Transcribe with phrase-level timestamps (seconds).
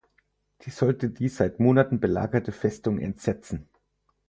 [0.57, 3.69] Sie sollte die seit Monaten belagerte Festung entsetzen.